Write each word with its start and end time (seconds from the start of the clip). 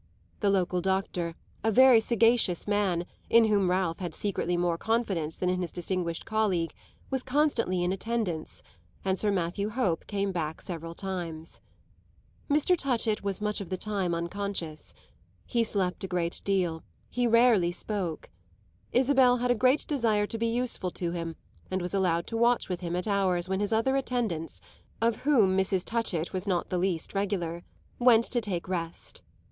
The 0.39 0.49
local 0.49 0.81
doctor, 0.81 1.35
a 1.63 1.69
very 1.71 1.99
sagacious 1.99 2.67
man, 2.67 3.05
in 3.29 3.45
whom 3.45 3.69
Ralph 3.69 3.99
had 3.99 4.15
secretly 4.15 4.57
more 4.57 4.75
confidence 4.75 5.37
than 5.37 5.47
in 5.47 5.61
his 5.61 5.71
distinguished 5.71 6.25
colleague, 6.25 6.73
was 7.11 7.21
constantly 7.21 7.83
in 7.83 7.91
attendance, 7.93 8.63
and 9.05 9.19
Sir 9.19 9.29
Matthew 9.29 9.69
Hope 9.69 10.07
came 10.07 10.31
back 10.31 10.59
several 10.59 10.95
times. 10.95 11.61
Mr. 12.49 12.75
Touchett 12.75 13.21
was 13.23 13.41
much 13.41 13.61
of 13.61 13.69
the 13.69 13.77
time 13.77 14.15
unconscious; 14.15 14.95
he 15.45 15.63
slept 15.63 16.03
a 16.03 16.07
great 16.07 16.41
deal; 16.43 16.81
he 17.07 17.27
rarely 17.27 17.71
spoke. 17.71 18.31
Isabel 18.91 19.37
had 19.37 19.51
a 19.51 19.53
great 19.53 19.85
desire 19.85 20.25
to 20.25 20.37
be 20.39 20.47
useful 20.47 20.89
to 20.89 21.11
him 21.11 21.35
and 21.69 21.79
was 21.79 21.93
allowed 21.93 22.25
to 22.25 22.37
watch 22.37 22.69
with 22.69 22.79
him 22.81 22.95
at 22.95 23.05
hours 23.05 23.47
when 23.47 23.59
his 23.59 23.71
other 23.71 23.95
attendants 23.95 24.61
(of 24.99 25.17
whom 25.17 25.55
Mrs. 25.55 25.85
Touchett 25.85 26.33
was 26.33 26.47
not 26.47 26.69
the 26.71 26.79
least 26.79 27.13
regular) 27.13 27.63
went 27.99 28.23
to 28.23 28.41
take 28.41 28.67
rest. 28.67 29.21